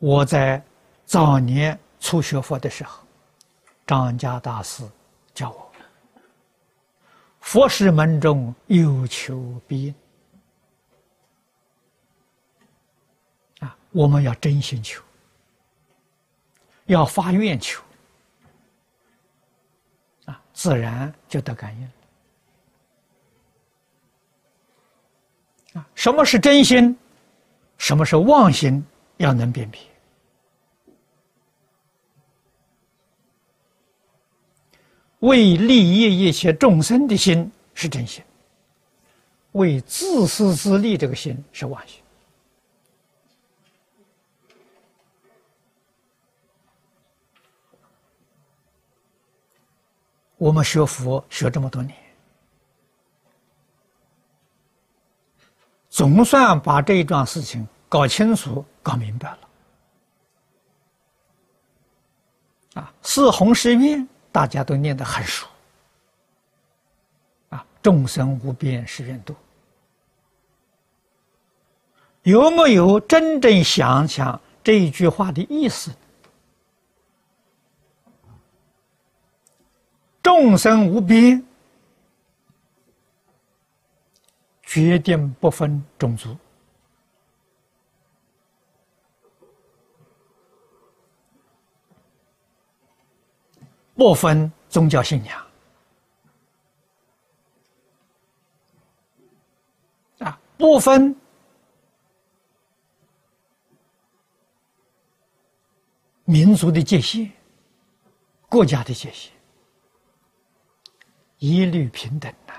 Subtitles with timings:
[0.00, 0.60] 我在
[1.04, 3.04] 早年初学佛的时候，
[3.86, 4.82] 张家大师
[5.34, 5.70] 教我：
[7.40, 9.94] 佛事门中有求必应。
[13.58, 15.02] 啊，我们要真心求，
[16.86, 17.82] 要发愿求，
[20.24, 21.92] 啊，自然就得感应。
[25.78, 26.98] 啊，什么是真心？
[27.76, 28.82] 什么是妄心？
[29.18, 29.78] 要能辨别。
[35.20, 38.22] 为利益一切众生的心是真心，
[39.52, 42.02] 为自私自利这个心是妄心。
[50.36, 51.94] 我们学佛学这么多年。
[55.90, 59.38] 总算把这一桩事情搞清楚、搞明白了。
[62.80, 65.46] 啊，四弘誓愿大家都念得很熟。
[67.50, 69.34] 啊，众生无边誓愿度，
[72.22, 75.90] 有没有真正想想这一句话的意思？
[80.22, 81.44] 众生无边。
[84.62, 86.36] 决定不分种族，
[94.00, 95.46] 不分宗教信仰，
[100.20, 101.14] 啊，不分
[106.24, 107.30] 民族的界限、
[108.48, 109.32] 国家的界限，
[111.36, 112.54] 一律平等呐。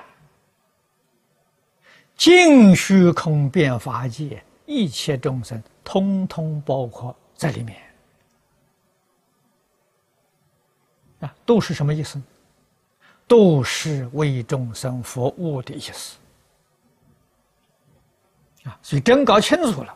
[2.16, 7.91] 净虚空变法界，一切众生通通包括在里面。
[11.22, 12.22] 啊，都是什么意思？
[13.28, 16.18] 都是为众生服务的意思。
[18.66, 19.96] 啊，所以真搞清楚了，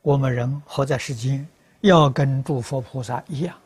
[0.00, 1.46] 我们人活在世间，
[1.80, 3.58] 要跟诸佛菩萨一样，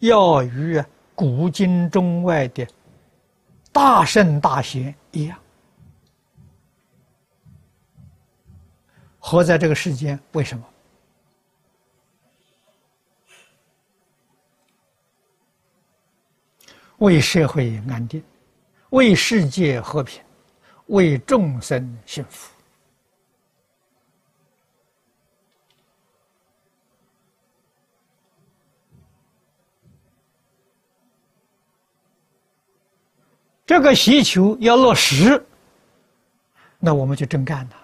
[0.00, 0.82] 要与
[1.14, 2.66] 古今中外的
[3.70, 5.38] 大圣大贤一样。
[9.20, 10.64] 活在这个世间，为什么？
[16.98, 18.22] 为社会安定，
[18.90, 20.22] 为世界和平，
[20.86, 22.50] 为众生幸福。
[33.64, 35.42] 这个需求要落实，
[36.78, 37.76] 那我们就真干了。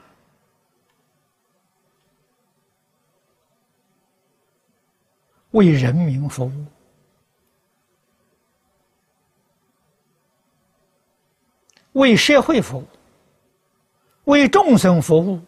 [5.53, 6.67] 为人民服务，
[11.99, 12.87] 为社会服务，
[14.31, 15.41] 为众生服务，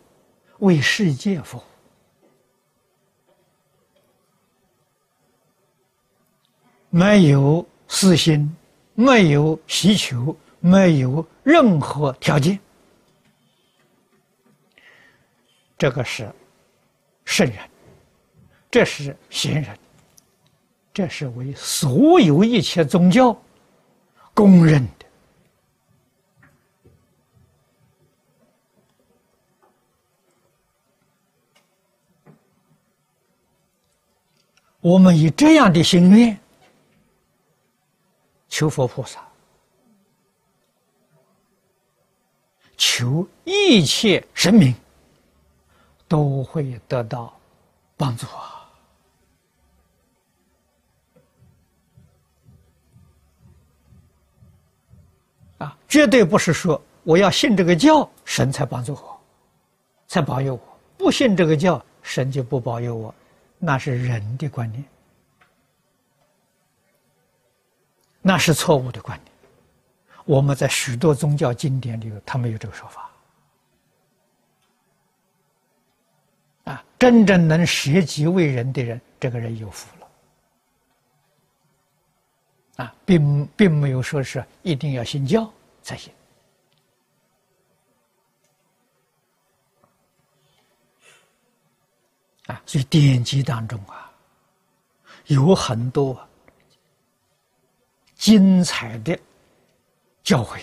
[0.59, 1.63] 为世界服务。
[6.91, 8.53] 没有私心，
[8.95, 12.59] 没有需求，没有任何条件，
[15.79, 16.29] 这个是
[17.25, 17.59] 圣人，
[18.69, 19.79] 这是贤人。
[20.93, 23.41] 这是为所有一切宗教
[24.35, 24.85] 公认
[34.81, 36.39] 我们以这样的心愿
[38.49, 39.21] 求佛菩萨，
[42.77, 44.75] 求一切神明
[46.09, 47.39] 都会得到
[47.97, 48.69] 帮助啊！
[55.59, 59.21] 啊，绝对不是说我要信这个教，神才帮助我，
[60.09, 60.61] 才保佑我；
[60.97, 63.15] 不信这个教，神就不保佑我，
[63.63, 64.83] 那是人的观念，
[68.23, 69.31] 那是错误的观念。
[70.25, 73.11] 我们在许多宗教经典里头，他没有这个说法。
[76.65, 80.07] 啊，真正能舍己为人的人，这个人有福了。
[82.85, 85.53] 啊，并并没有说是一定要信教
[85.83, 86.11] 才行。
[92.65, 94.11] 所以典籍当中啊，
[95.27, 96.19] 有很多
[98.15, 99.19] 精彩的
[100.23, 100.61] 教诲。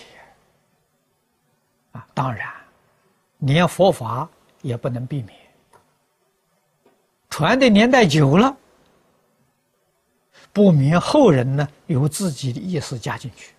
[1.92, 2.52] 啊，当然，
[3.38, 4.28] 连佛法
[4.62, 5.38] 也不能避免。
[7.30, 8.56] 传的年代久了，
[10.52, 13.54] 不免后人呢有自己的意思加进去，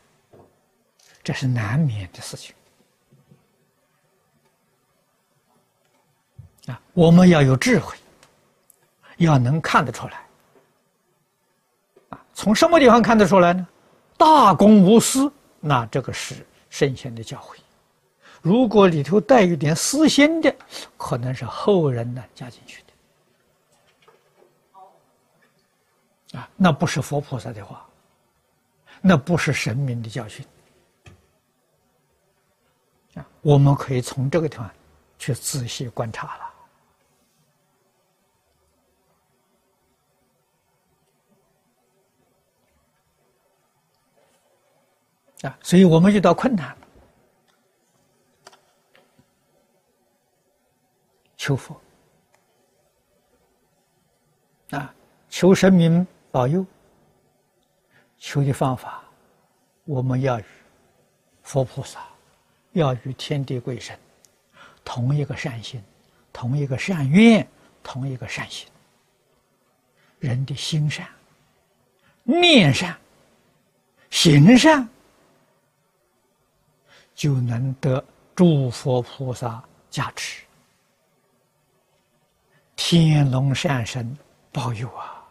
[1.24, 2.54] 这是难免的事情。
[6.68, 7.98] 啊，我们要有智慧，
[9.20, 10.26] 要能看得出来。
[12.10, 13.66] 啊，从什么地方看得出来呢？
[14.18, 15.32] 大公无私，
[15.62, 17.60] 那这个是圣贤的教诲。
[18.42, 20.54] 如果里头带一点私心的，
[20.98, 22.84] 可能是后人呢加进去
[26.32, 26.40] 的。
[26.40, 27.86] 啊，那不是佛菩萨的话，
[29.02, 30.46] 那不是神明的教训。
[33.16, 34.70] 啊，我们可以从这个地方
[35.18, 36.49] 去仔细观察了。
[45.42, 46.76] 啊，所以我们遇到困难，
[51.38, 51.80] 求佛
[54.72, 54.94] 啊，
[55.30, 56.66] 求神明保佑。
[58.18, 59.02] 求的方法，
[59.86, 60.44] 我们要与
[61.42, 62.02] 佛菩萨，
[62.74, 63.98] 要与天地鬼神
[64.84, 65.82] 同一个善心，
[66.34, 67.48] 同一个善愿，
[67.82, 68.68] 同一个善心。
[70.20, 71.08] 人的心善、
[72.26, 72.94] 念善、
[74.10, 74.86] 行善。
[77.20, 78.02] 就能得
[78.34, 80.42] 诸佛菩萨加持，
[82.78, 84.18] 天龙善神
[84.54, 85.30] 保佑啊！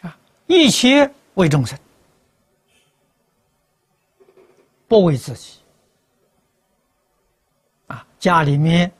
[0.00, 0.18] 啊，
[0.48, 1.78] 一切为众生，
[4.88, 5.60] 不为自己。
[7.86, 8.90] 啊，家里面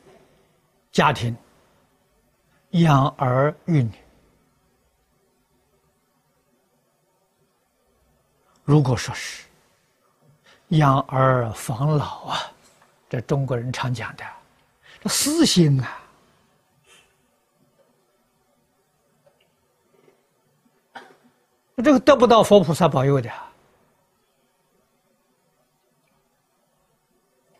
[0.93, 1.37] 家庭
[2.71, 3.91] 养儿育女。
[8.71, 9.43] 如果说是
[10.69, 12.39] 养儿防老啊，
[13.09, 14.25] 这中国人常讲的，
[15.03, 15.99] 这私心啊，
[21.79, 23.29] 这个得不到佛菩萨保佑的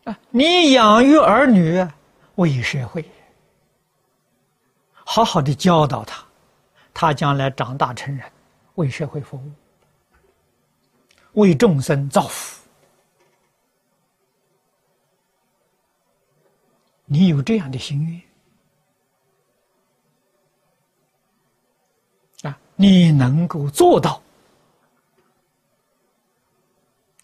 [0.05, 0.17] 啊！
[0.29, 1.85] 你养育儿女
[2.35, 3.03] 为社会，
[4.93, 6.23] 好好的教导他，
[6.93, 8.31] 他将来长大成人，
[8.75, 9.51] 为社会服务。
[11.33, 12.61] 为众生造福，
[17.05, 18.05] 你有这样的心
[22.41, 22.57] 愿啊？
[22.75, 24.21] 你能够做到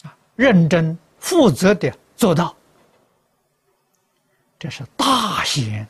[0.04, 0.18] 啊？
[0.36, 2.56] 认真负责的做到，
[4.57, 5.88] 这是大贤。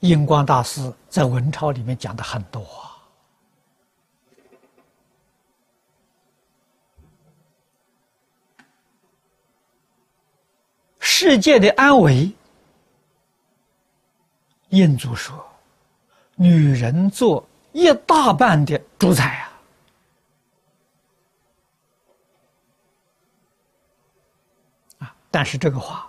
[0.00, 2.64] 印光大师在文钞里面讲的很多，
[11.00, 12.32] 世界的安危，
[14.68, 15.44] 印祖说，
[16.36, 19.50] 女人做一大半的主宰啊，
[24.98, 25.16] 啊！
[25.28, 26.08] 但是这个话，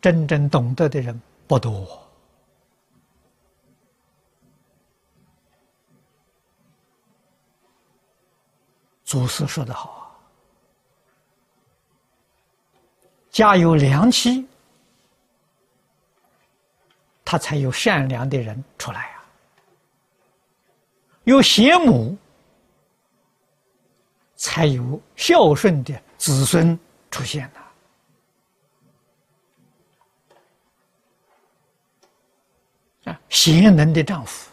[0.00, 1.20] 真正懂得的人。
[1.46, 2.02] 不多，
[9.04, 10.08] 祖师说的好啊，
[13.30, 14.48] 家有良妻，
[17.24, 19.22] 他才有善良的人出来啊；
[21.24, 22.16] 有贤母，
[24.36, 26.78] 才有孝顺的子孙
[27.10, 27.61] 出现呐。
[33.28, 34.50] 贤能的丈夫，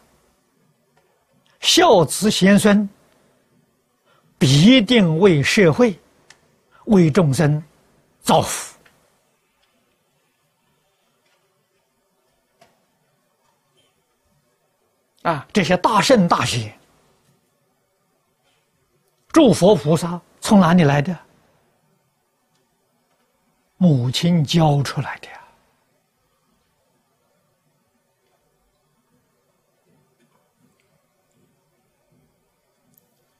[1.59, 2.87] 孝子贤孙，
[4.37, 5.99] 必定为社会、
[6.85, 7.61] 为众生
[8.21, 8.75] 造福。
[15.23, 16.73] 啊，这些大圣大贤，
[19.33, 21.17] 诸佛菩萨从哪里来的？
[23.75, 25.27] 母亲教出来的。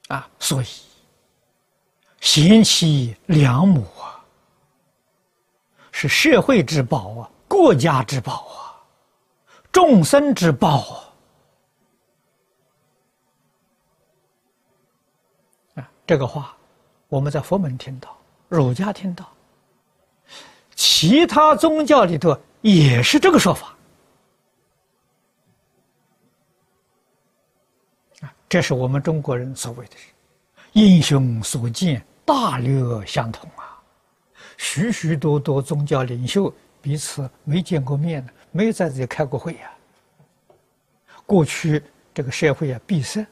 [0.09, 0.67] 啊，所以
[2.19, 4.21] 贤妻良母啊，
[5.91, 8.75] 是社会之宝啊，国家之宝啊，
[9.71, 11.13] 众生之宝
[15.75, 15.81] 啊！
[15.81, 16.55] 啊，这个话
[17.07, 19.31] 我们在佛门听到，儒家听到，
[20.75, 23.75] 其他宗教里头也是这个说法。
[28.21, 29.95] 啊，这是我们中国人所谓的
[30.73, 33.81] “英雄所见，大略相同”啊。
[34.57, 39.71] 许许多多宗教领袖彼此没见过面的，没有在这里开过会呀。
[41.25, 41.81] 过去
[42.13, 43.25] 这个社会啊闭塞，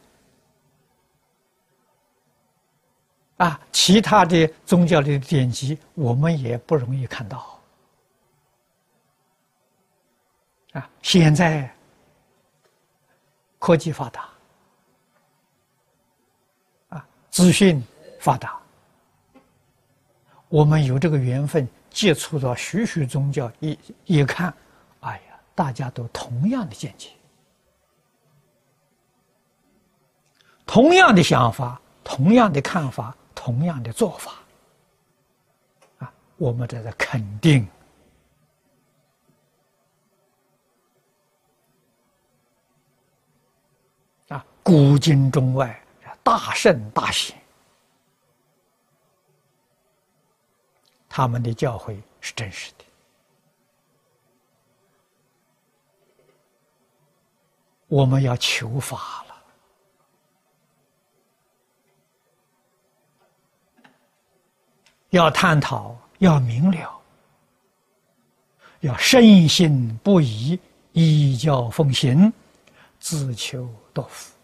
[3.37, 7.59] 啊，其他的宗教的典籍我们也不容易看到。
[10.73, 11.73] 啊，现在
[13.57, 14.29] 科技发达，
[16.89, 17.79] 啊，资讯
[18.19, 18.59] 发达，
[20.49, 24.51] 我们有这个缘分接触到许许宗教，一一看，
[25.01, 27.11] 哎呀，大家都同样的见解。
[30.65, 34.31] 同样的想法，同样的看法，同样的做法，
[35.99, 37.67] 啊，我们在这肯定。
[44.29, 45.79] 啊，古今中外
[46.27, 47.33] 大圣大贤，
[51.07, 52.83] 他们的教诲是真实的，
[57.87, 59.41] 我们要求法了。
[65.11, 67.01] 要探讨，要明了，
[68.81, 70.59] 要深信不疑，
[70.91, 72.33] 依教奉行，
[72.99, 74.36] 自求多福。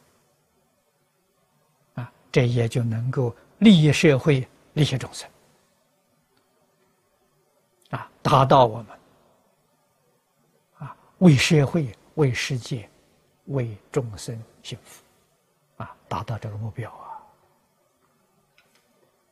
[2.34, 5.30] 这也就能够利益社会，利益众生。
[7.92, 8.88] 啊，达到我们
[10.80, 12.90] 啊，为社会、为世界、
[13.46, 15.04] 为众生幸福，
[15.78, 17.13] 啊，达到这个目标啊。